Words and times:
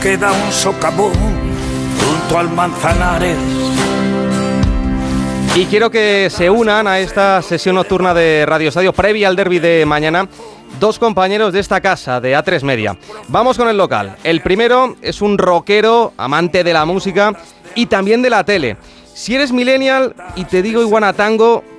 queda 0.00 0.30
un 0.30 0.52
socavón 0.52 1.12
junto 1.98 2.38
al 2.38 2.48
Manzanares. 2.48 3.36
Y 5.56 5.64
quiero 5.64 5.90
que 5.90 6.28
se 6.30 6.48
unan 6.48 6.86
a 6.86 7.00
esta 7.00 7.42
sesión 7.42 7.74
nocturna 7.74 8.14
de 8.14 8.46
Radio 8.46 8.68
Estadio 8.68 8.92
previa 8.92 9.26
al 9.26 9.34
derby 9.34 9.58
de 9.58 9.84
mañana 9.84 10.28
dos 10.78 11.00
compañeros 11.00 11.52
de 11.52 11.58
esta 11.58 11.80
casa, 11.80 12.20
de 12.20 12.36
A3 12.36 12.62
Media. 12.62 12.96
Vamos 13.26 13.56
con 13.56 13.68
el 13.68 13.76
local. 13.76 14.16
El 14.22 14.42
primero 14.42 14.94
es 15.02 15.20
un 15.20 15.38
rockero, 15.38 16.12
amante 16.18 16.62
de 16.62 16.72
la 16.72 16.84
música 16.84 17.32
y 17.74 17.86
también 17.86 18.22
de 18.22 18.30
la 18.30 18.44
tele. 18.44 18.76
Si 19.12 19.34
eres 19.34 19.50
millennial 19.50 20.14
y 20.36 20.44
te 20.44 20.62
digo 20.62 20.82
Iguana 20.82 21.12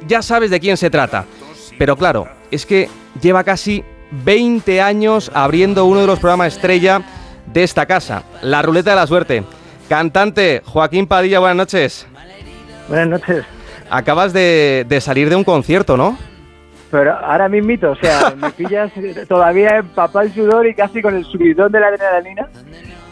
ya 0.05 0.21
sabes 0.21 0.49
de 0.49 0.59
quién 0.59 0.75
se 0.75 0.89
trata. 0.89 1.23
Pero 1.77 1.95
claro, 1.95 2.27
es 2.51 2.65
que 2.65 2.89
lleva 3.21 3.45
casi 3.45 3.85
20 4.11 4.81
años 4.81 5.31
abriendo 5.33 5.85
uno 5.85 6.01
de 6.01 6.07
los 6.07 6.19
programas 6.19 6.55
estrella 6.55 7.01
de 7.45 7.63
esta 7.63 7.85
casa, 7.85 8.23
La 8.41 8.61
Ruleta 8.61 8.91
de 8.91 8.95
la 8.95 9.07
Suerte. 9.07 9.43
Cantante 9.89 10.61
Joaquín 10.65 11.07
Padilla, 11.07 11.39
buenas 11.39 11.57
noches. 11.57 12.07
Buenas 12.87 13.07
noches. 13.07 13.45
Acabas 13.89 14.33
de, 14.33 14.85
salir 15.01 15.29
de 15.29 15.35
un 15.35 15.43
concierto, 15.43 15.95
¿no? 15.97 16.17
Pero 16.91 17.13
ahora 17.13 17.49
mismito, 17.49 17.91
o 17.91 17.95
sea, 17.95 18.33
me 18.37 18.49
pillas 18.51 18.91
todavía 19.27 19.77
en 19.77 19.87
papá 19.89 20.27
sudor 20.29 20.67
y 20.67 20.73
casi 20.73 21.01
con 21.01 21.15
el 21.15 21.25
subidón 21.25 21.71
de 21.71 21.79
la 21.79 21.87
adrenalina 21.87 22.47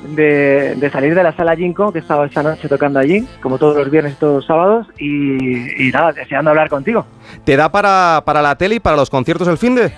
de, 0.04 0.76
de 0.76 0.90
salir 0.90 1.16
de 1.16 1.24
la 1.24 1.34
sala 1.34 1.56
Jinko, 1.56 1.92
que 1.92 2.00
estaba 2.00 2.26
esta 2.26 2.44
noche 2.44 2.68
tocando 2.68 3.00
allí, 3.00 3.26
como 3.42 3.58
todos 3.58 3.78
los 3.78 3.90
viernes 3.90 4.14
y 4.14 4.16
todos 4.18 4.36
los 4.36 4.46
sábados, 4.46 4.88
y, 5.00 5.92
nada, 5.92 6.12
deseando 6.12 6.50
hablar 6.50 6.70
contigo. 6.70 7.06
¿Te 7.44 7.56
da 7.56 7.72
para, 7.72 8.22
para 8.26 8.42
la 8.42 8.56
tele 8.58 8.76
y 8.76 8.80
para 8.80 8.98
los 8.98 9.10
conciertos 9.10 9.48
el 9.48 9.58
fin 9.58 9.76
de? 9.76 9.94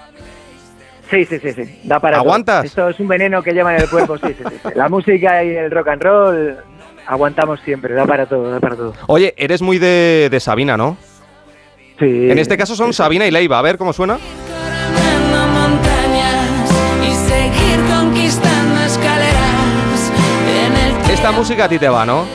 Sí, 1.10 1.26
sí, 1.26 1.40
sí, 1.40 1.54
sí, 1.54 1.80
da 1.84 2.00
para 2.00 2.18
¿Aguantas? 2.18 2.66
Esto 2.66 2.90
es 2.90 3.00
un 3.00 3.08
veneno 3.08 3.44
que 3.44 3.54
lleva 3.54 3.76
en 3.76 3.82
el 3.82 3.90
cuerpo, 3.90 4.18
sí, 4.18 4.36
sí, 4.38 4.44
sí. 4.50 4.70
La 4.76 4.90
música 4.90 5.44
y 5.44 5.50
el 5.56 5.70
rock 5.70 5.90
and 5.90 6.04
roll 6.04 6.58
aguantamos 7.06 7.60
siempre, 7.62 7.94
da 7.94 8.06
para 8.06 8.26
todo, 8.26 8.50
da 8.50 8.60
para 8.60 8.76
todo. 8.76 8.94
Oye, 9.08 9.34
eres 9.38 9.62
muy 9.62 9.78
de, 9.78 10.30
de 10.32 10.40
Sabina, 10.40 10.78
¿no? 10.78 10.98
Sí. 12.00 12.30
En 12.30 12.38
este 12.40 12.58
caso 12.58 12.76
son 12.76 12.94
Sabina 12.94 13.26
y 13.28 13.32
Leiva, 13.32 13.60
a 13.60 13.62
ver 13.62 13.78
cómo 13.78 13.94
suena. 13.94 14.18
Esta 21.12 21.32
música 21.32 21.66
a 21.66 21.70
ti 21.70 21.80
te 21.80 21.88
va, 21.88 22.06
¿no? 22.06 22.26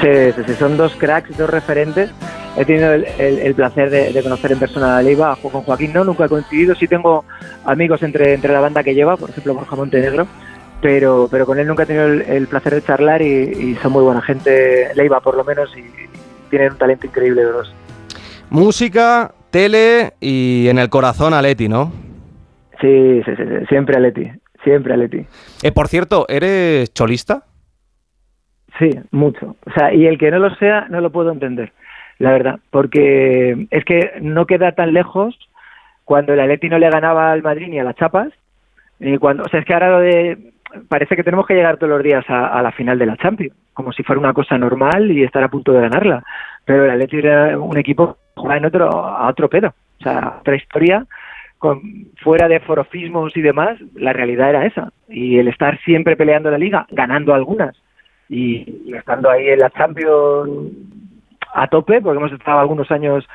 Sí, 0.00 0.32
sí, 0.34 0.42
sí, 0.46 0.54
son 0.54 0.76
dos 0.76 0.94
cracks, 0.96 1.36
dos 1.36 1.50
referentes. 1.50 2.10
He 2.58 2.64
tenido 2.64 2.92
el, 2.92 3.54
placer 3.54 3.88
de, 3.88 4.20
conocer 4.20 4.50
en 4.50 4.58
persona 4.58 4.98
a 4.98 5.02
Leiva, 5.02 5.36
con 5.40 5.62
Joaquín 5.62 5.92
no, 5.92 6.02
nunca 6.02 6.24
he 6.24 6.28
coincidido, 6.28 6.74
sí 6.74 6.88
tengo 6.88 7.24
amigos 7.64 8.02
entre, 8.02 8.34
entre 8.34 8.52
la 8.52 8.58
banda 8.58 8.82
que 8.82 8.96
lleva, 8.96 9.16
por 9.16 9.30
ejemplo 9.30 9.54
Borja 9.54 9.76
Montenegro, 9.76 10.26
pero, 10.82 11.28
pero 11.30 11.46
con 11.46 11.60
él 11.60 11.68
nunca 11.68 11.84
he 11.84 11.86
tenido 11.86 12.06
el, 12.06 12.48
placer 12.48 12.74
de 12.74 12.82
charlar 12.82 13.22
y, 13.22 13.76
son 13.76 13.92
muy 13.92 14.02
buena 14.02 14.20
gente, 14.22 14.88
Leiva 14.96 15.20
por 15.20 15.36
lo 15.36 15.44
menos, 15.44 15.70
y, 15.76 15.84
tienen 16.50 16.72
un 16.72 16.78
talento 16.78 17.06
increíble 17.06 17.44
los 17.44 17.52
dos. 17.52 17.74
Música, 18.50 19.30
tele 19.50 20.14
y 20.18 20.66
en 20.68 20.78
el 20.78 20.88
corazón 20.88 21.34
a 21.34 21.42
Leti, 21.42 21.68
¿no? 21.68 21.92
Sí, 22.80 23.22
sí, 23.24 23.36
sí, 23.36 23.44
siempre 23.68 23.96
a 23.96 24.00
Leti, 24.00 24.28
siempre 24.64 24.94
a 24.94 24.96
Leti. 24.96 25.24
Eh, 25.62 25.70
por 25.70 25.86
cierto, 25.86 26.26
¿eres 26.28 26.92
cholista? 26.92 27.44
Sí, 28.80 28.90
mucho. 29.12 29.54
O 29.64 29.70
sea, 29.72 29.94
y 29.94 30.06
el 30.06 30.18
que 30.18 30.32
no 30.32 30.40
lo 30.40 30.52
sea, 30.56 30.86
no 30.88 31.00
lo 31.00 31.10
puedo 31.10 31.30
entender, 31.30 31.72
la 32.18 32.32
verdad, 32.32 32.58
porque 32.70 33.66
es 33.70 33.84
que 33.84 34.12
no 34.20 34.46
queda 34.46 34.72
tan 34.72 34.92
lejos 34.92 35.38
cuando 36.04 36.32
el 36.32 36.40
Atleti 36.40 36.68
no 36.68 36.78
le 36.78 36.90
ganaba 36.90 37.32
al 37.32 37.42
Madrid 37.42 37.68
ni 37.68 37.78
a 37.78 37.84
las 37.84 37.96
Chapas, 37.96 38.32
y 39.00 39.16
cuando, 39.18 39.44
o 39.44 39.48
sea, 39.48 39.60
es 39.60 39.66
que 39.66 39.74
ahora 39.74 39.90
lo 39.90 40.00
de 40.00 40.52
parece 40.88 41.16
que 41.16 41.24
tenemos 41.24 41.46
que 41.46 41.54
llegar 41.54 41.76
todos 41.76 41.90
los 41.90 42.02
días 42.02 42.24
a, 42.28 42.60
la 42.62 42.72
final 42.72 42.98
de 42.98 43.06
la 43.06 43.16
Champions, 43.16 43.54
como 43.72 43.92
si 43.92 44.02
fuera 44.02 44.20
una 44.20 44.32
cosa 44.32 44.58
normal 44.58 45.10
y 45.10 45.22
estar 45.22 45.42
a 45.42 45.48
punto 45.48 45.72
de 45.72 45.80
ganarla. 45.80 46.22
Pero 46.64 46.84
el 46.84 46.90
Atleti 46.90 47.18
era 47.18 47.58
un 47.58 47.78
equipo 47.78 48.14
que 48.14 48.40
jugaba 48.40 48.58
en 48.58 48.66
otro, 48.66 48.88
a 48.88 49.28
otro 49.28 49.48
pedo, 49.48 49.68
o 50.00 50.02
sea, 50.02 50.38
otra 50.40 50.56
historia, 50.56 51.06
con, 51.58 51.80
fuera 52.22 52.48
de 52.48 52.60
forofismos 52.60 53.36
y 53.36 53.40
demás, 53.40 53.78
la 53.94 54.12
realidad 54.12 54.50
era 54.50 54.66
esa. 54.66 54.92
Y 55.08 55.38
el 55.38 55.48
estar 55.48 55.78
siempre 55.80 56.16
peleando 56.16 56.50
la 56.50 56.58
liga, 56.58 56.86
ganando 56.90 57.34
algunas, 57.34 57.76
y, 58.28 58.92
estando 58.94 59.30
ahí 59.30 59.48
en 59.48 59.60
la 59.60 59.70
Champions 59.70 60.72
a 61.54 61.68
tope, 61.68 62.00
porque 62.00 62.18
hemos 62.18 62.32
estado 62.32 62.60
algunos 62.60 62.90
años 62.90 63.26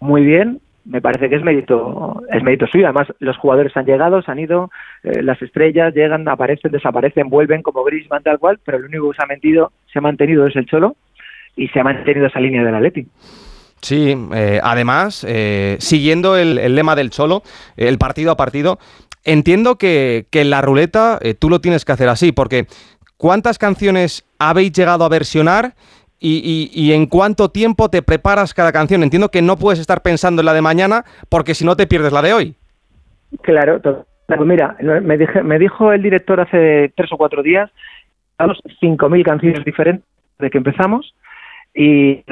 muy 0.00 0.24
bien, 0.24 0.60
me 0.84 1.00
parece 1.00 1.28
que 1.28 1.36
es 1.36 1.42
mérito, 1.42 2.22
es 2.32 2.42
mérito 2.42 2.66
suyo. 2.66 2.86
Además, 2.86 3.08
los 3.18 3.36
jugadores 3.36 3.76
han 3.76 3.86
llegado, 3.86 4.22
se 4.22 4.30
han 4.30 4.38
ido, 4.38 4.70
eh, 5.02 5.22
las 5.22 5.40
estrellas 5.42 5.94
llegan, 5.94 6.26
aparecen, 6.28 6.72
desaparecen, 6.72 7.28
vuelven 7.28 7.62
como 7.62 7.84
Griezmann 7.84 8.22
tal 8.22 8.38
cual, 8.38 8.58
pero 8.64 8.78
el 8.78 8.86
único 8.86 9.10
que 9.10 9.16
se 9.16 9.22
ha 9.22 9.26
mantenido, 9.26 9.72
se 9.92 9.98
ha 9.98 10.02
mantenido 10.02 10.46
es 10.46 10.56
el 10.56 10.66
Cholo 10.66 10.96
y 11.56 11.68
se 11.68 11.80
ha 11.80 11.84
mantenido 11.84 12.26
esa 12.26 12.40
línea 12.40 12.64
del 12.64 12.74
Atleti. 12.74 13.06
Sí, 13.82 14.14
eh, 14.34 14.60
además, 14.62 15.24
eh, 15.28 15.76
siguiendo 15.78 16.36
el, 16.36 16.74
lema 16.74 16.96
del 16.96 17.10
Cholo, 17.10 17.42
el 17.76 17.98
partido 17.98 18.32
a 18.32 18.36
partido, 18.36 18.78
entiendo 19.24 19.76
que, 19.76 20.26
que 20.30 20.42
en 20.42 20.50
la 20.50 20.60
ruleta 20.60 21.18
tú 21.38 21.48
lo 21.50 21.60
tienes 21.60 21.84
que 21.84 21.92
hacer 21.92 22.08
así, 22.08 22.32
porque 22.32 22.66
¿cuántas 23.16 23.58
canciones 23.58 24.24
habéis 24.38 24.72
llegado 24.72 25.04
a 25.04 25.08
versionar 25.08 25.74
y, 26.20 26.92
en 26.92 27.06
cuánto 27.06 27.48
tiempo 27.48 27.88
te 27.88 28.02
preparas 28.02 28.54
cada 28.54 28.72
canción. 28.72 29.02
Entiendo 29.02 29.30
que 29.30 29.42
no 29.42 29.56
puedes 29.56 29.80
estar 29.80 30.02
pensando 30.02 30.42
en 30.42 30.46
la 30.46 30.54
de 30.54 30.62
mañana 30.62 31.04
porque 31.28 31.54
si 31.54 31.64
no 31.64 31.76
te 31.76 31.86
pierdes 31.86 32.12
la 32.12 32.22
de 32.22 32.34
hoy. 32.34 32.54
Claro, 33.42 33.80
pues 33.80 34.40
mira, 34.40 34.76
me, 34.80 35.16
dije, 35.16 35.42
me 35.42 35.58
dijo 35.58 35.92
el 35.92 36.02
director 36.02 36.40
hace 36.40 36.92
tres 36.96 37.12
o 37.12 37.16
cuatro 37.16 37.42
días, 37.42 37.70
damos 38.38 38.60
5.000 38.80 39.24
canciones 39.24 39.64
diferentes 39.64 40.04
de 40.38 40.50
que 40.50 40.58
empezamos 40.58 41.14
y 41.74 42.22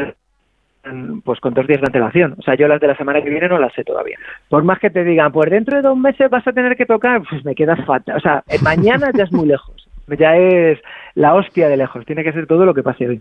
pues 1.25 1.39
con 1.41 1.53
dos 1.53 1.67
días 1.67 1.81
de 1.81 1.87
antelación. 1.87 2.35
O 2.39 2.43
sea, 2.43 2.55
yo 2.55 2.67
las 2.67 2.81
de 2.81 2.87
la 2.87 2.97
semana 2.97 3.23
que 3.23 3.31
viene 3.31 3.49
no 3.49 3.59
las 3.59 3.73
sé 3.75 3.85
todavía. 3.85 4.19
Por 4.49 4.65
más 4.65 4.79
que 4.79 4.91
te 4.91 5.05
digan, 5.05 5.33
pues 5.33 5.51
dentro 5.51 5.77
de 5.77 5.83
dos 5.83 5.97
meses 5.97 6.31
vas 6.31 6.47
a 6.47 6.53
tener 6.53 6.77
que 6.77 6.87
tocar, 6.87 7.23
pues 7.29 7.45
me 7.45 7.55
queda 7.55 7.77
fatal. 7.77 8.17
O 8.17 8.21
sea, 8.21 8.43
mañana 8.63 9.11
ya 9.15 9.25
es 9.25 9.33
muy 9.33 9.47
lejos 9.47 9.78
ya 10.17 10.37
es 10.37 10.79
la 11.15 11.35
hostia 11.35 11.69
de 11.69 11.77
lejos. 11.77 12.07
Tiene 12.07 12.23
que 12.23 12.33
ser 12.33 12.47
todo 12.47 12.65
lo 12.65 12.75
que 12.75 12.83
pase 12.83 13.09
hoy. 13.09 13.21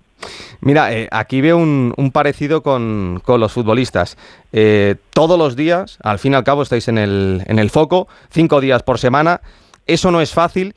Mira, 0.62 0.94
eh, 0.94 1.08
aquí 1.12 1.42
veo 1.42 1.58
un, 1.58 2.12
parecido 2.14 2.62
con, 2.62 3.22
los 3.25 3.52
futbolistas. 3.52 4.18
Eh, 4.53 4.96
todos 5.12 5.38
los 5.38 5.56
días, 5.56 5.97
al 6.03 6.20
fin 6.20 6.34
y 6.34 6.36
al 6.36 6.44
cabo, 6.44 6.62
estáis 6.62 6.88
en 6.88 6.97
el, 6.97 7.42
en 7.47 7.59
el 7.59 7.70
foco, 7.70 8.08
cinco 8.30 8.62
días 8.62 8.84
por 8.84 9.00
semana. 9.00 9.42
Eso 9.86 10.12
no 10.12 10.22
es 10.22 10.34
fácil. 10.34 10.74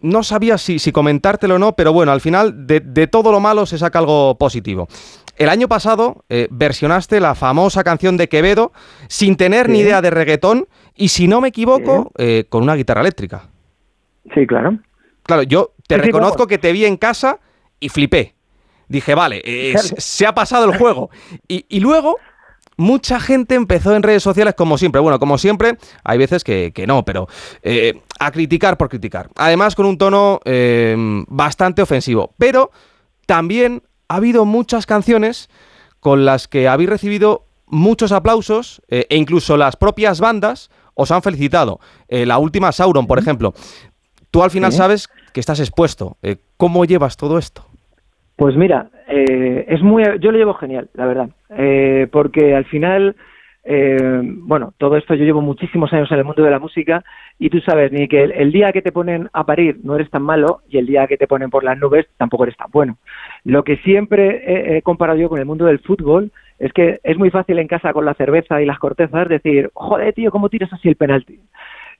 No 0.00 0.22
sabía 0.22 0.58
si, 0.58 0.78
si 0.78 0.92
comentártelo 0.92 1.54
o 1.54 1.58
no, 1.58 1.72
pero 1.72 1.92
bueno, 1.92 2.12
al 2.12 2.20
final 2.20 2.66
de, 2.66 3.06
todo 3.06 3.32
lo 3.32 3.40
malo 3.40 3.66
se 3.66 3.78
saca 3.78 4.00
algo 4.00 4.36
positivo. 4.36 4.88
El 5.36 5.48
año 5.48 5.66
pasado 5.66 6.24
eh, 6.28 6.48
versionaste 6.50 7.20
la 7.20 7.34
famosa 7.34 7.82
canción 7.84 8.16
de 8.16 8.28
Quevedo 8.28 8.72
sin 9.08 9.36
tener 9.36 9.68
ni 9.68 9.78
idea 9.78 10.02
de 10.02 10.10
reggaetón 10.10 10.66
y, 10.94 11.08
si 11.08 11.26
no 11.26 11.40
me 11.40 11.48
equivoco, 11.48 12.12
con 12.48 12.62
una 12.62 12.74
guitarra 12.74 13.00
eléctrica. 13.00 13.48
Sí, 14.34 14.46
claro. 14.46 14.78
Claro, 15.24 15.42
yo 15.42 15.74
te 15.86 15.96
reconozco 15.96 16.46
que 16.46 16.58
te 16.58 16.72
vi 16.72 16.84
en 16.84 16.96
casa 16.96 17.40
y 17.80 17.88
flipé. 17.88 18.34
Dije, 18.88 19.14
vale, 19.14 19.42
eh, 19.44 19.74
se 19.78 20.26
ha 20.26 20.34
pasado 20.34 20.70
el 20.70 20.78
juego. 20.78 21.10
Y, 21.48 21.80
luego, 21.80 22.18
mucha 22.76 23.18
gente 23.18 23.54
empezó 23.54 23.94
en 23.94 24.02
redes 24.02 24.22
sociales 24.22 24.54
como 24.54 24.78
siempre. 24.78 25.00
Bueno, 25.00 25.18
como 25.18 25.38
siempre, 25.38 25.78
hay 26.02 26.18
veces 26.18 26.44
que, 26.44 26.72
no, 26.86 27.04
pero 27.04 27.28
eh, 27.62 28.02
a 28.18 28.30
criticar 28.30 28.76
por 28.76 28.88
criticar. 28.88 29.30
Además, 29.36 29.74
con 29.74 29.86
un 29.86 29.98
tono 29.98 30.40
eh, 30.44 30.94
bastante 31.28 31.82
ofensivo. 31.82 32.34
Pero 32.38 32.70
también 33.26 33.82
ha 34.08 34.16
habido 34.16 34.44
muchas 34.44 34.86
canciones 34.86 35.48
con 36.00 36.26
las 36.26 36.46
que 36.48 36.68
habéis 36.68 36.90
recibido 36.90 37.46
muchos 37.66 38.12
aplausos 38.12 38.82
e 38.88 39.16
incluso 39.16 39.56
las 39.56 39.76
propias 39.76 40.20
bandas 40.20 40.70
os 40.92 41.10
han 41.10 41.22
felicitado. 41.22 41.80
la 42.08 42.36
última, 42.36 42.70
Sauron, 42.70 43.06
por 43.06 43.18
ejemplo. 43.18 43.54
Tú 44.34 44.42
al 44.42 44.50
final 44.50 44.72
sabes 44.72 45.08
que 45.32 45.38
estás 45.38 45.60
expuesto. 45.60 46.16
Eh, 46.20 46.38
¿Cómo 46.56 46.84
llevas 46.84 47.16
todo 47.16 47.38
esto? 47.38 47.66
Pues 48.34 48.56
mira, 48.56 48.88
eh, 49.06 49.64
es 49.68 49.80
muy, 49.80 50.02
yo 50.18 50.32
lo 50.32 50.38
llevo 50.38 50.54
genial, 50.54 50.88
la 50.94 51.06
verdad, 51.06 51.28
eh, 51.50 52.08
porque 52.10 52.56
al 52.56 52.64
final, 52.64 53.14
bueno, 53.64 54.74
todo 54.76 54.96
esto 54.96 55.14
yo 55.14 55.24
llevo 55.24 55.40
muchísimos 55.40 55.92
años 55.92 56.10
en 56.10 56.18
el 56.18 56.24
mundo 56.24 56.42
de 56.42 56.50
la 56.50 56.58
música 56.58 57.04
y 57.38 57.48
tú 57.48 57.60
sabes 57.60 57.92
ni 57.92 58.08
que 58.08 58.24
el, 58.24 58.50
día 58.50 58.72
que 58.72 58.82
te 58.82 58.90
ponen 58.90 59.30
a 59.32 59.46
parir 59.46 59.78
no 59.84 59.94
eres 59.94 60.10
tan 60.10 60.22
malo 60.22 60.62
y 60.68 60.78
el 60.78 60.86
día 60.86 61.06
que 61.06 61.16
te 61.16 61.28
ponen 61.28 61.48
por 61.48 61.62
las 61.62 61.78
nubes 61.78 62.06
tampoco 62.16 62.42
eres 62.42 62.56
tan 62.56 62.72
bueno. 62.72 62.98
Lo 63.44 63.62
que 63.62 63.76
siempre 63.78 64.76
he 64.76 64.82
comparado 64.82 65.18
yo 65.20 65.28
con 65.28 65.38
el 65.38 65.46
mundo 65.46 65.64
del 65.64 65.78
fútbol 65.78 66.32
es 66.58 66.72
que 66.72 66.98
es 67.04 67.16
muy 67.16 67.30
fácil 67.30 67.58
en 67.58 67.68
casa 67.68 67.92
con 67.92 68.04
la 68.04 68.14
cerveza 68.14 68.60
y 68.60 68.66
las 68.66 68.78
cortezas 68.78 69.28
decir, 69.28 69.70
joder, 69.74 70.12
tío, 70.12 70.30
¿cómo 70.30 70.48
tiras 70.48 70.72
así 70.72 70.88
el 70.88 70.96
penalti? 70.96 71.38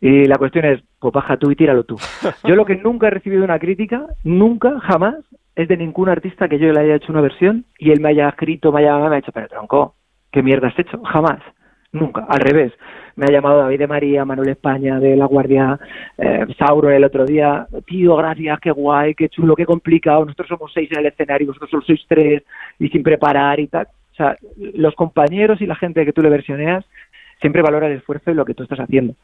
Y 0.05 0.27
la 0.27 0.37
cuestión 0.37 0.67
es, 0.67 0.83
pues 0.99 1.15
baja 1.15 1.39
tú 1.39 1.51
y 1.51 1.56
tíralo 1.56 1.85
tú. 1.85 1.97
Yo 2.45 2.56
lo 2.56 2.67
que 2.67 2.77
nunca 2.77 3.06
he 3.06 3.11
recibido 3.11 3.43
una 3.43 3.59
crítica, 3.59 4.05
nunca, 4.23 4.79
jamás, 4.81 5.15
es 5.56 5.67
de 5.67 5.79
ningún 5.79 6.11
artista 6.11 6.47
que 6.47 6.59
yo 6.59 6.71
le 6.73 6.81
haya 6.81 6.97
hecho 6.97 7.11
una 7.11 7.23
versión 7.23 7.65
y 7.79 7.91
él 7.91 8.01
me 8.01 8.11
haya 8.11 8.29
escrito, 8.29 8.71
me 8.71 8.81
haya, 8.81 8.99
me 8.99 9.06
haya 9.06 9.19
hecho, 9.19 9.33
pero 9.33 9.49
tronco, 9.49 9.95
¿qué 10.31 10.43
mierda 10.43 10.69
has 10.69 10.79
hecho? 10.79 11.01
Jamás. 11.05 11.41
nunca, 11.93 12.27
al 12.29 12.41
revés. 12.41 12.75
Me 13.17 13.25
ha 13.25 13.33
llamado 13.33 13.61
David 13.61 13.79
de 13.79 13.87
María, 13.87 14.27
Manuel 14.27 14.51
España, 14.51 15.01
de 15.01 15.17
La 15.17 15.25
Guardia, 15.25 15.81
eh, 16.19 16.45
Sauro 16.59 16.91
el 16.91 17.05
otro 17.05 17.25
día. 17.25 17.67
Tío, 17.87 18.15
gracias, 18.17 18.61
qué 18.61 18.73
guay, 18.73 19.15
qué 19.15 19.31
chulo, 19.31 19.57
qué 19.57 19.65
complicado. 19.65 20.27
Nosotros 20.27 20.49
somos 20.49 20.71
seis 20.75 20.91
en 20.93 20.99
el 20.99 21.07
escenario, 21.07 21.47
vosotros 21.47 21.71
solo 21.71 21.83
sois 21.83 22.05
tres 22.07 22.43
y 22.79 22.89
sin 22.91 23.03
preparar 23.03 23.59
y 23.59 23.69
tal. 23.69 23.87
O 24.12 24.17
sea, 24.17 24.37
los 24.75 24.95
compañeros 24.97 25.62
y 25.62 25.67
la 25.67 25.77
gente 25.77 26.05
que 26.05 26.12
tú 26.12 26.21
le 26.21 26.29
versioneas 26.29 26.85
siempre 27.44 27.61
valora 27.61 27.88
el 27.88 27.99
esfuerzo 27.99 28.31
y 28.31 28.35
lo 28.35 28.46
que 28.46 28.55
tú 28.55 28.62
estás 28.62 28.81
haciendo. 28.81 29.17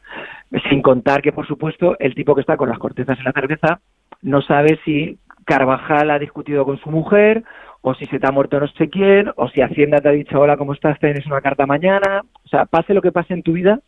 Sin 0.69 0.83
contar 0.83 1.23
que, 1.23 1.31
por 1.31 1.47
supuesto, 1.47 1.95
el 1.97 2.13
tipo 2.13 2.35
que 2.35 2.41
está 2.41 2.55
con 2.55 2.69
las 2.69 2.77
cortezas 2.77 3.17
en 3.17 3.23
la 3.23 3.31
cerveza 3.31 3.79
no 4.21 4.43
sabe 4.43 4.79
si 4.85 5.17
Carvajal 5.43 6.11
ha 6.11 6.19
discutido 6.19 6.63
con 6.63 6.77
su 6.77 6.91
mujer 6.91 7.43
o 7.81 7.95
si 7.95 8.05
se 8.05 8.19
te 8.19 8.27
ha 8.27 8.31
muerto 8.31 8.59
no 8.59 8.67
sé 8.67 8.91
quién, 8.91 9.31
o 9.37 9.49
si 9.49 9.61
Hacienda 9.61 9.97
te 9.97 10.09
ha 10.09 10.11
dicho, 10.11 10.39
hola, 10.39 10.55
¿cómo 10.55 10.73
estás? 10.73 10.99
Tienes 10.99 11.25
una 11.25 11.41
carta 11.41 11.65
mañana. 11.65 12.21
O 12.45 12.47
sea, 12.47 12.65
pase 12.65 12.93
lo 12.93 13.01
que 13.01 13.11
pase 13.11 13.33
en 13.33 13.41
tu 13.41 13.53
vida, 13.53 13.79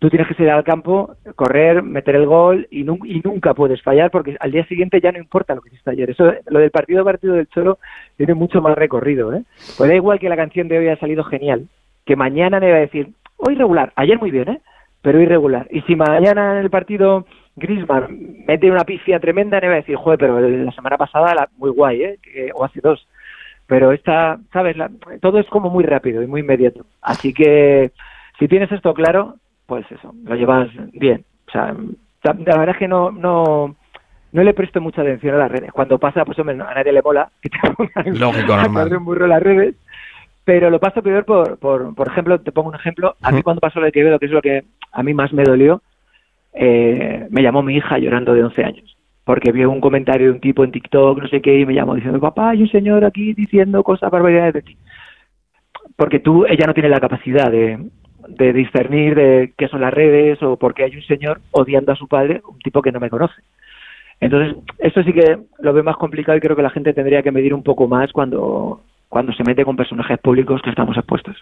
tú 0.00 0.10
tienes 0.10 0.26
que 0.26 0.34
salir 0.34 0.50
al 0.50 0.64
campo, 0.64 1.14
correr, 1.36 1.84
meter 1.84 2.16
el 2.16 2.26
gol 2.26 2.66
y, 2.68 2.80
y, 2.80 3.20
nunca 3.22 3.54
puedes 3.54 3.80
fallar 3.80 4.10
porque 4.10 4.36
al 4.40 4.50
día 4.50 4.66
siguiente 4.66 5.00
ya 5.00 5.12
no 5.12 5.18
importa 5.18 5.54
lo 5.54 5.60
que 5.60 5.68
hiciste 5.68 5.88
ayer. 5.88 6.10
Eso, 6.10 6.32
lo 6.48 6.58
del 6.58 6.72
partido 6.72 7.04
partido 7.04 7.34
del 7.34 7.46
Cholo 7.46 7.78
tiene 8.16 8.34
mucho 8.34 8.60
más 8.60 8.74
recorrido. 8.74 9.32
¿eh? 9.32 9.44
Pues 9.78 9.88
da 9.88 9.94
igual 9.94 10.18
que 10.18 10.28
la 10.28 10.34
canción 10.34 10.66
de 10.66 10.78
hoy 10.78 10.88
haya 10.88 10.98
salido 10.98 11.22
genial, 11.22 11.68
que 12.04 12.16
mañana 12.16 12.58
me 12.58 12.72
va 12.72 12.78
a 12.78 12.80
decir, 12.80 13.10
hoy 13.42 13.54
regular, 13.56 13.92
ayer 13.96 14.18
muy 14.18 14.30
bien, 14.30 14.48
¿eh? 14.48 14.60
pero 15.02 15.20
irregular. 15.20 15.66
Y 15.70 15.80
si 15.82 15.96
mañana 15.96 16.52
en 16.52 16.58
el 16.58 16.70
partido 16.70 17.26
Griezmann 17.56 18.44
mete 18.46 18.70
una 18.70 18.84
pifia 18.84 19.18
tremenda, 19.18 19.60
me 19.60 19.68
va 19.68 19.74
a 19.74 19.76
decir, 19.76 19.96
joder, 19.96 20.18
pero 20.18 20.40
la 20.40 20.72
semana 20.72 20.96
pasada 20.96 21.34
la, 21.34 21.48
muy 21.58 21.70
guay, 21.70 22.02
¿eh? 22.02 22.18
o 22.54 22.64
hace 22.64 22.80
dos. 22.80 23.06
Pero 23.66 23.92
esta, 23.92 24.38
¿sabes? 24.52 24.76
todo 25.20 25.38
es 25.38 25.46
como 25.48 25.70
muy 25.70 25.84
rápido 25.84 26.22
y 26.22 26.26
muy 26.26 26.40
inmediato. 26.40 26.86
Así 27.00 27.34
que 27.34 27.90
si 28.38 28.46
tienes 28.46 28.70
esto 28.70 28.94
claro, 28.94 29.36
pues 29.66 29.84
eso, 29.90 30.14
lo 30.24 30.34
llevas 30.36 30.68
bien. 30.92 31.24
O 31.48 31.50
sea, 31.50 31.74
la, 32.22 32.32
verdad 32.32 32.70
es 32.70 32.76
que 32.76 32.88
no, 32.88 33.10
no, 33.10 33.74
no 34.30 34.42
le 34.42 34.54
presto 34.54 34.80
mucha 34.80 35.02
atención 35.02 35.34
a 35.34 35.38
las 35.38 35.50
redes. 35.50 35.72
Cuando 35.72 35.98
pasa, 35.98 36.24
pues 36.24 36.38
hombre, 36.38 36.54
a 36.54 36.74
nadie 36.74 36.92
le 36.92 37.02
mola 37.02 37.28
que 37.40 37.48
te 37.48 37.58
pongan 37.72 38.18
Lógico, 38.18 38.52
a 38.54 38.66
un 38.66 39.04
burro 39.04 39.26
las 39.26 39.42
redes. 39.42 39.74
Pero 40.44 40.70
lo 40.70 40.80
paso 40.80 41.02
peor 41.02 41.24
por, 41.24 41.58
por, 41.58 41.94
por 41.94 42.08
ejemplo, 42.08 42.40
te 42.40 42.52
pongo 42.52 42.70
un 42.70 42.74
ejemplo. 42.74 43.14
A 43.22 43.30
mí 43.30 43.42
cuando 43.42 43.60
pasó 43.60 43.78
lo 43.78 43.86
de 43.86 43.92
Quevedo, 43.92 44.18
que 44.18 44.26
es 44.26 44.32
lo 44.32 44.42
que 44.42 44.64
a 44.90 45.02
mí 45.02 45.14
más 45.14 45.32
me 45.32 45.44
dolió, 45.44 45.82
eh, 46.52 47.26
me 47.30 47.42
llamó 47.42 47.62
mi 47.62 47.76
hija 47.76 47.98
llorando 47.98 48.34
de 48.34 48.44
11 48.44 48.64
años. 48.64 48.96
Porque 49.24 49.52
vio 49.52 49.70
un 49.70 49.80
comentario 49.80 50.26
de 50.26 50.32
un 50.32 50.40
tipo 50.40 50.64
en 50.64 50.72
TikTok, 50.72 51.22
no 51.22 51.28
sé 51.28 51.40
qué, 51.40 51.60
y 51.60 51.66
me 51.66 51.74
llamó 51.74 51.94
diciendo, 51.94 52.18
papá, 52.18 52.50
hay 52.50 52.62
un 52.62 52.68
señor 52.68 53.04
aquí 53.04 53.34
diciendo 53.34 53.84
cosas 53.84 54.10
barbaridades 54.10 54.54
de 54.54 54.62
ti. 54.62 54.76
Porque 55.94 56.18
tú, 56.18 56.44
ella 56.46 56.66
no 56.66 56.74
tiene 56.74 56.88
la 56.88 56.98
capacidad 56.98 57.50
de, 57.50 57.78
de 58.28 58.52
discernir 58.52 59.14
de 59.14 59.52
qué 59.56 59.68
son 59.68 59.80
las 59.80 59.94
redes 59.94 60.42
o 60.42 60.56
porque 60.56 60.84
hay 60.84 60.96
un 60.96 61.02
señor 61.02 61.40
odiando 61.52 61.92
a 61.92 61.96
su 61.96 62.08
padre, 62.08 62.42
un 62.48 62.58
tipo 62.58 62.82
que 62.82 62.90
no 62.90 62.98
me 62.98 63.10
conoce. 63.10 63.40
Entonces, 64.20 64.56
esto 64.78 65.02
sí 65.02 65.12
que 65.12 65.38
lo 65.58 65.72
veo 65.72 65.84
más 65.84 65.96
complicado 65.96 66.38
y 66.38 66.40
creo 66.40 66.56
que 66.56 66.62
la 66.62 66.70
gente 66.70 66.94
tendría 66.94 67.22
que 67.22 67.32
medir 67.32 67.54
un 67.54 67.62
poco 67.62 67.88
más 67.88 68.12
cuando, 68.12 68.80
cuando 69.12 69.30
se 69.34 69.44
mete 69.44 69.62
con 69.62 69.76
personajes 69.76 70.18
públicos 70.20 70.62
que 70.64 70.70
estamos 70.70 70.96
expuestos. 70.96 71.36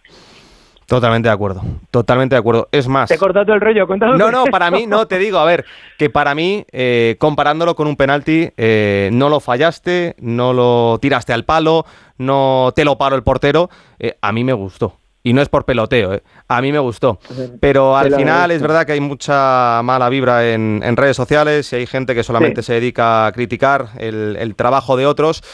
Totalmente 0.86 1.28
de 1.28 1.32
acuerdo, 1.32 1.62
totalmente 1.92 2.34
de 2.34 2.40
acuerdo. 2.40 2.68
Es 2.72 2.88
más... 2.88 3.08
Te 3.08 3.14
he 3.14 3.18
cortado 3.18 3.54
el 3.54 3.60
rollo, 3.60 3.86
cuéntanos. 3.86 4.18
No, 4.18 4.32
no, 4.32 4.46
para 4.46 4.72
mí, 4.72 4.88
no, 4.88 5.06
te 5.06 5.20
digo, 5.20 5.38
a 5.38 5.44
ver, 5.44 5.64
que 5.96 6.10
para 6.10 6.34
mí, 6.34 6.64
eh, 6.72 7.14
comparándolo 7.20 7.76
con 7.76 7.86
un 7.86 7.94
penalti, 7.94 8.50
eh, 8.56 9.08
no 9.12 9.28
lo 9.28 9.38
fallaste, 9.38 10.16
no 10.18 10.52
lo 10.52 10.98
tiraste 11.00 11.32
al 11.32 11.44
palo, 11.44 11.86
no 12.18 12.72
te 12.74 12.84
lo 12.84 12.98
paró 12.98 13.14
el 13.14 13.22
portero, 13.22 13.70
eh, 14.00 14.18
a 14.20 14.32
mí 14.32 14.42
me 14.42 14.52
gustó. 14.52 14.96
Y 15.22 15.32
no 15.32 15.40
es 15.40 15.48
por 15.48 15.64
peloteo, 15.64 16.20
a 16.48 16.60
mí 16.60 16.72
me 16.72 16.80
gustó. 16.80 17.20
Pero 17.60 17.96
al 17.96 18.12
final 18.12 18.50
es 18.50 18.62
verdad 18.62 18.84
que 18.84 18.92
hay 18.92 19.00
mucha 19.00 19.80
mala 19.84 20.08
vibra 20.08 20.50
en, 20.50 20.96
redes 20.96 21.16
sociales 21.16 21.72
y 21.72 21.76
hay 21.76 21.86
gente 21.86 22.16
que 22.16 22.24
solamente 22.24 22.64
se 22.64 22.72
dedica 22.72 23.26
a 23.26 23.32
criticar 23.32 23.90
el, 23.98 24.36
el 24.40 24.56
trabajo 24.56 24.96
de 24.96 25.06
otros. 25.06 25.44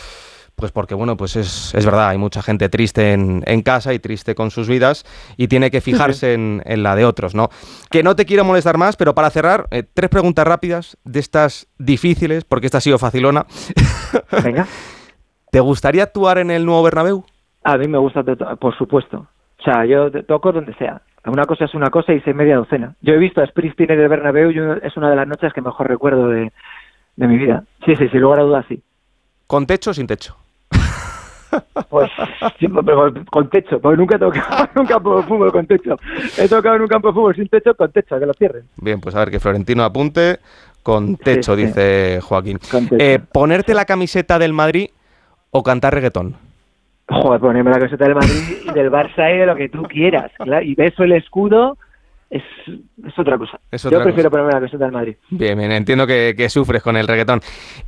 Pues 0.57 0.73
porque, 0.73 0.95
bueno, 0.95 1.19
pues 1.19 1.37
es, 1.37 1.75
es 1.75 1.85
verdad, 1.85 2.09
hay 2.09 2.17
mucha 2.17 2.41
gente 2.41 2.71
triste 2.71 3.13
en, 3.13 3.43
en, 3.45 3.61
casa 3.61 3.93
y 3.93 3.99
triste 3.99 4.35
con 4.35 4.51
sus 4.51 4.69
vidas 4.69 5.05
y 5.37 5.49
tiene 5.49 5.71
que 5.71 5.83
fijarse 5.83 6.33
en, 6.33 6.63
en, 6.65 6.83
la 6.83 6.97
de 6.97 7.05
otros, 7.05 7.35
¿no? 7.35 7.51
Que 7.91 8.03
no 8.03 8.17
te 8.17 8.25
quiero 8.25 8.43
molestar 8.43 8.79
más, 8.79 8.97
pero 8.97 9.15
para 9.15 9.29
cerrar, 9.29 9.67
eh, 9.71 9.83
tres 9.83 10.09
preguntas 10.09 10.47
rápidas 10.47 10.97
de 11.05 11.21
estas 11.21 11.69
difíciles, 11.79 12.45
porque 12.45 12.67
esta 12.67 12.79
ha 12.79 12.81
sido 12.81 12.97
facilona. 12.97 13.45
Venga. 14.43 14.67
¿Te 15.51 15.61
gustaría 15.61 16.05
actuar 16.05 16.39
en 16.39 16.51
el 16.51 16.65
nuevo 16.65 16.83
Bernabéu? 16.83 17.25
A 17.63 17.77
mí 17.77 17.87
me 17.87 17.99
gusta, 17.99 18.23
por 18.59 18.77
supuesto. 18.79 19.27
O 19.59 19.63
sea, 19.63 19.85
yo 19.85 20.11
toco 20.25 20.53
donde 20.53 20.73
sea. 20.77 21.03
Una 21.27 21.45
cosa 21.45 21.67
es 21.67 21.75
una 21.75 21.91
cosa 21.91 22.15
y 22.15 22.21
seis 22.21 22.35
media 22.35 22.57
docena. 22.57 22.95
Yo 23.03 23.13
he 23.13 23.19
visto 23.19 23.43
a 23.43 23.47
Springsteen 23.47 23.91
en 23.91 24.01
el 24.01 24.09
Bernabéu 24.09 24.51
y 24.51 24.87
es 24.87 24.97
una 24.97 25.11
de 25.11 25.17
las 25.17 25.29
noches 25.29 25.53
que 25.53 25.61
mejor 25.61 25.87
recuerdo 25.89 26.29
de, 26.29 26.51
de 27.17 27.27
mi 27.27 27.37
vida. 27.37 27.65
Sí, 27.85 27.95
sí, 27.97 28.09
sin 28.09 28.21
lugar 28.21 28.41
a 28.41 28.45
dudas, 28.45 28.65
sí. 28.69 28.83
¿Con 29.47 29.67
techo 29.67 29.91
o 29.91 29.95
sin 29.95 30.07
techo? 30.07 30.37
Pues 31.89 32.11
sí, 32.59 32.67
pero 32.69 33.13
con 33.31 33.49
techo, 33.51 33.81
porque 33.81 33.97
nunca 33.97 34.17
he 34.17 34.19
tocado 34.19 34.69
en 34.75 34.81
un 34.81 34.87
campo 34.87 35.17
de 35.17 35.23
fútbol 35.25 35.53
con 35.53 35.67
techo. 35.67 35.97
He 36.39 36.49
tocado 36.49 36.77
en 36.77 36.83
un 36.83 36.89
campo 36.89 37.09
de 37.09 37.15
fútbol 37.15 37.35
sin 37.35 37.49
techo, 37.49 37.75
con 37.75 37.91
techo, 37.93 38.19
que 38.19 38.27
lo 38.27 38.35
cierren. 38.35 38.65
Bien, 38.77 39.01
pues 39.01 39.15
a 39.15 39.21
ver, 39.21 39.31
que 39.31 39.41
Florentino 39.41 39.85
apunte 39.85 40.39
con 40.83 41.17
techo, 41.17 41.57
sí, 41.57 41.65
dice 41.65 42.17
sí. 42.21 42.27
Joaquín. 42.27 42.59
Eh, 42.99 43.19
¿Ponerte 43.33 43.75
la 43.75 43.85
camiseta 43.85 44.39
del 44.39 44.53
Madrid 44.53 44.91
o 45.51 45.63
cantar 45.63 45.95
reggaetón? 45.95 46.37
Joder, 47.09 47.41
ponerme 47.41 47.71
la 47.71 47.79
camiseta 47.79 48.05
del 48.05 48.15
Madrid 48.15 48.59
y 48.65 48.73
del 48.73 48.91
Barça 48.91 49.33
y 49.33 49.39
de 49.39 49.47
lo 49.47 49.55
que 49.55 49.69
tú 49.69 49.83
quieras. 49.85 50.33
Claro, 50.39 50.65
y 50.65 50.75
beso 50.75 51.05
el 51.05 51.13
escudo 51.13 51.79
es, 52.31 52.43
es, 53.07 53.19
otra 53.19 53.39
cosa. 53.39 53.61
Es 53.71 53.85
otra 53.85 53.99
Yo 53.99 54.05
prefiero 54.05 54.31
cosa. 54.31 54.43
ponerme 54.43 54.53
la 54.53 54.59
camiseta 54.59 54.85
del 54.85 54.93
Madrid. 54.93 55.17
Bien, 55.31 55.57
bien, 55.59 55.73
entiendo 55.73 56.07
que, 56.07 56.35
que 56.37 56.49
sufres 56.49 56.83
con 56.83 56.97
el 56.97 57.07
reggaetón. 57.07 57.41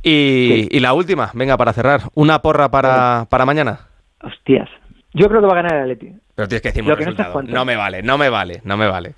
Y, 0.03 0.61
sí. 0.63 0.67
y, 0.71 0.79
la 0.79 0.93
última, 0.93 1.31
venga, 1.33 1.57
para 1.57 1.73
cerrar, 1.73 2.01
¿una 2.15 2.41
porra 2.41 2.69
para, 2.69 3.27
para 3.29 3.45
mañana? 3.45 3.79
Hostias. 4.21 4.69
Yo 5.13 5.27
creo 5.27 5.41
que 5.41 5.47
va 5.47 5.53
a 5.53 5.61
ganar 5.63 5.75
el 5.75 5.81
Atleti. 5.91 6.13
Pero 6.35 6.47
tienes 6.47 6.61
que 6.61 6.69
decirme 6.69 6.91
un 6.91 6.97
resultado. 6.97 7.41
No, 7.41 7.49
no 7.49 7.65
me 7.65 7.75
vale, 7.75 8.01
no 8.03 8.17
me 8.17 8.29
vale, 8.29 8.61
no 8.63 8.77
me 8.77 8.87
vale. 8.87 9.15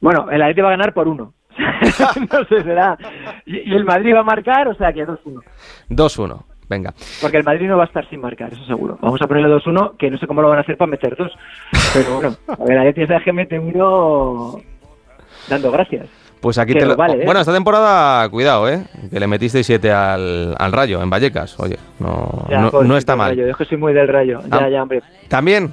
Bueno, 0.00 0.30
el 0.30 0.42
Atleti 0.42 0.60
va 0.60 0.68
a 0.68 0.72
ganar 0.72 0.92
por 0.92 1.08
uno. 1.08 1.32
no 1.56 2.44
sé, 2.46 2.62
será. 2.62 2.98
Y, 3.46 3.70
y 3.70 3.74
el 3.74 3.84
Madrid 3.84 4.14
va 4.14 4.20
a 4.20 4.24
marcar, 4.24 4.68
o 4.68 4.74
sea 4.74 4.92
que 4.92 5.06
2-1. 5.06 5.42
2-1. 5.90 6.42
Venga. 6.68 6.94
Porque 7.20 7.36
el 7.36 7.44
Madrid 7.44 7.68
no 7.68 7.76
va 7.76 7.84
a 7.84 7.86
estar 7.86 8.08
sin 8.08 8.20
marcar, 8.20 8.52
eso 8.52 8.64
seguro. 8.64 8.98
Vamos 9.00 9.20
a 9.20 9.26
ponerle 9.26 9.54
2-1, 9.54 9.96
que 9.96 10.10
no 10.10 10.18
sé 10.18 10.26
cómo 10.26 10.42
lo 10.42 10.48
van 10.48 10.58
a 10.58 10.60
hacer 10.62 10.76
para 10.76 10.90
meter 10.90 11.16
dos. 11.16 11.32
Pero 11.92 12.14
bueno, 12.14 12.36
a 12.46 12.64
ver, 12.64 12.78
Atleti 12.78 13.02
es 13.02 13.22
que 13.22 13.32
mete 13.32 13.58
uno 13.58 14.60
dando 15.48 15.70
gracias. 15.70 16.06
Pues 16.40 16.58
aquí 16.58 16.74
que 16.74 16.80
te 16.80 16.86
lo... 16.86 16.96
Vale, 16.96 17.22
¿eh? 17.22 17.24
Bueno, 17.24 17.40
esta 17.40 17.54
temporada, 17.54 18.28
cuidado, 18.28 18.68
¿eh? 18.68 18.84
Que 19.10 19.18
le 19.18 19.26
metiste 19.26 19.64
7 19.64 19.90
al, 19.92 20.54
al 20.58 20.72
Rayo, 20.72 21.02
en 21.02 21.08
Vallecas. 21.08 21.58
Oye, 21.58 21.78
no, 21.98 22.46
ya, 22.50 22.60
no, 22.60 22.82
no 22.82 22.96
está 22.98 23.16
mal. 23.16 23.30
Rayo. 23.30 23.44
Yo 23.44 23.50
es 23.52 23.56
que 23.56 23.64
soy 23.64 23.78
muy 23.78 23.94
del 23.94 24.08
Rayo. 24.08 24.40
Ya, 24.42 24.58
ah, 24.58 24.68
ya, 24.68 24.82
hombre. 24.82 25.02
¿También? 25.28 25.72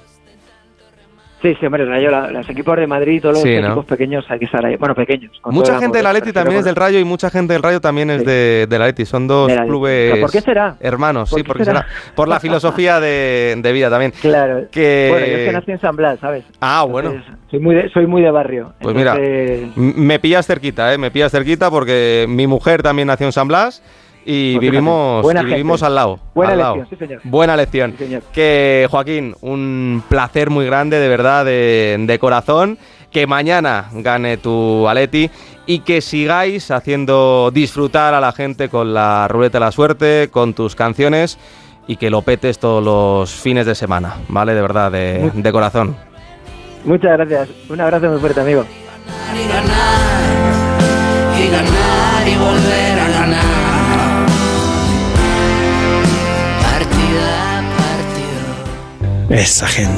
Sí, 1.41 1.55
sí, 1.59 1.65
hombre, 1.65 1.83
el 1.83 1.89
Rayo, 1.89 2.11
la, 2.11 2.29
los 2.29 2.47
equipos 2.49 2.77
de 2.77 2.85
Madrid, 2.85 3.19
todos 3.19 3.35
los 3.35 3.43
sí, 3.43 3.49
equipos 3.49 3.75
¿no? 3.75 3.83
pequeños 3.83 4.25
hay 4.29 4.37
que 4.37 4.45
estar 4.45 4.63
ahí. 4.63 4.75
Bueno, 4.75 4.93
pequeños. 4.93 5.31
Mucha 5.45 5.79
gente 5.79 5.97
del 5.97 6.05
Atleti 6.05 6.31
también 6.31 6.59
es 6.59 6.65
del 6.65 6.75
Rayo 6.75 6.99
y 6.99 7.03
mucha 7.03 7.31
gente 7.31 7.53
del 7.53 7.63
Rayo 7.63 7.81
también 7.81 8.11
es 8.11 8.23
de, 8.23 8.67
del 8.69 8.81
Atleti. 8.81 9.05
Son 9.05 9.27
dos 9.27 9.51
clubes 9.65 10.19
¿Por 10.19 10.31
qué 10.31 10.41
será? 10.41 10.75
hermanos. 10.79 11.31
¿Por 11.31 11.39
sí, 11.39 11.43
porque 11.43 11.65
será? 11.65 11.81
será? 11.81 12.13
Por 12.15 12.27
la 12.27 12.39
filosofía 12.39 12.99
de, 12.99 13.55
de, 13.57 13.71
vida 13.71 13.89
también. 13.89 14.13
Claro. 14.21 14.65
Que... 14.71 15.07
Bueno, 15.09 15.25
yo 15.25 15.37
es 15.37 15.45
que 15.47 15.51
nací 15.51 15.71
en 15.71 15.79
San 15.79 15.95
Blas, 15.95 16.19
¿sabes? 16.19 16.43
Ah, 16.59 16.85
bueno. 16.87 17.09
Entonces, 17.09 17.33
soy, 17.49 17.59
muy 17.59 17.75
de, 17.75 17.89
soy 17.89 18.05
muy 18.05 18.21
de 18.21 18.29
barrio. 18.29 18.73
Pues 18.79 18.95
Entonces... 18.95 19.69
mira, 19.75 19.93
me 19.97 20.19
pillas 20.19 20.45
cerquita, 20.45 20.93
¿eh? 20.93 20.99
Me 20.99 21.09
pillas 21.09 21.31
cerquita 21.31 21.71
porque 21.71 22.27
mi 22.29 22.45
mujer 22.45 22.83
también 22.83 23.07
nació 23.07 23.25
en 23.25 23.31
San 23.31 23.47
Blas 23.47 23.81
y 24.25 24.55
pues 24.55 24.61
vivimos, 24.61 25.25
y 25.33 25.45
vivimos 25.45 25.83
al 25.83 25.95
lado. 25.95 26.19
Buena 26.33 26.51
al 26.51 26.57
lección, 26.57 26.77
lado. 26.77 26.89
sí 26.89 26.95
señor. 26.95 27.21
Buena 27.23 27.57
lección. 27.57 27.95
Sí, 27.97 28.05
señor. 28.05 28.21
Que 28.33 28.87
Joaquín, 28.89 29.35
un 29.41 30.03
placer 30.07 30.49
muy 30.49 30.65
grande, 30.65 30.99
de 30.99 31.07
verdad, 31.07 31.45
de, 31.45 31.97
de, 31.99 32.19
corazón. 32.19 32.77
Que 33.11 33.27
mañana 33.27 33.89
gane 33.91 34.37
tu 34.37 34.87
Aleti 34.87 35.29
y 35.65 35.79
que 35.79 35.99
sigáis 36.01 36.71
haciendo 36.71 37.51
disfrutar 37.53 38.13
a 38.13 38.21
la 38.21 38.31
gente 38.31 38.69
con 38.69 38.93
la 38.93 39.27
ruleta 39.27 39.59
de 39.59 39.65
la 39.65 39.71
suerte, 39.71 40.29
con 40.31 40.53
tus 40.53 40.75
canciones 40.75 41.37
y 41.87 41.97
que 41.97 42.09
lo 42.09 42.21
petes 42.21 42.57
todos 42.57 42.81
los 42.81 43.31
fines 43.31 43.65
de 43.65 43.75
semana, 43.75 44.15
¿vale? 44.29 44.53
De 44.53 44.61
verdad, 44.61 44.91
de, 44.91 45.29
de 45.33 45.51
corazón. 45.51 45.95
Muchas 46.85 47.17
gracias. 47.17 47.49
Un 47.69 47.81
abrazo 47.81 48.09
muy 48.09 48.19
fuerte, 48.19 48.39
amigo. 48.39 48.63
Esa 59.33 59.65
gente 59.65 59.87